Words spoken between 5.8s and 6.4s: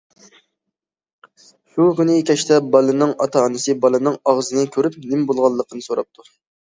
سوراپتۇ.